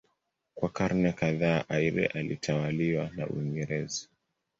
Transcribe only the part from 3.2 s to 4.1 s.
Uingereza.